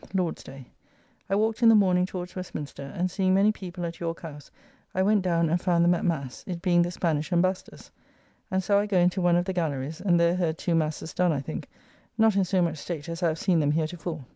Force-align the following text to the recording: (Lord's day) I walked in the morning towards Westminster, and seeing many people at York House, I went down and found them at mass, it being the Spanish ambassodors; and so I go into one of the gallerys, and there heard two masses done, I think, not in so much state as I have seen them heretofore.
(Lord's 0.15 0.41
day) 0.43 0.65
I 1.29 1.35
walked 1.35 1.61
in 1.61 1.69
the 1.69 1.75
morning 1.75 2.07
towards 2.07 2.35
Westminster, 2.35 2.91
and 2.97 3.11
seeing 3.11 3.35
many 3.35 3.51
people 3.51 3.85
at 3.85 3.99
York 3.99 4.21
House, 4.21 4.49
I 4.95 5.03
went 5.03 5.21
down 5.21 5.47
and 5.47 5.61
found 5.61 5.85
them 5.85 5.93
at 5.93 6.03
mass, 6.03 6.43
it 6.47 6.59
being 6.59 6.81
the 6.81 6.89
Spanish 6.89 7.31
ambassodors; 7.31 7.91
and 8.49 8.63
so 8.63 8.79
I 8.79 8.87
go 8.87 8.97
into 8.97 9.21
one 9.21 9.35
of 9.35 9.45
the 9.45 9.53
gallerys, 9.53 10.01
and 10.01 10.19
there 10.19 10.35
heard 10.37 10.57
two 10.57 10.73
masses 10.73 11.13
done, 11.13 11.31
I 11.31 11.39
think, 11.39 11.69
not 12.17 12.35
in 12.35 12.45
so 12.45 12.63
much 12.63 12.79
state 12.79 13.09
as 13.09 13.21
I 13.21 13.27
have 13.27 13.37
seen 13.37 13.59
them 13.59 13.73
heretofore. 13.73 14.25